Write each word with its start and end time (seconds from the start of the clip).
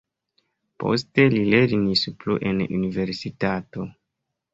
Poste 0.83 1.25
li 1.33 1.41
lernis 1.53 2.03
plu 2.23 2.37
en 2.53 2.63
universitato. 2.79 3.87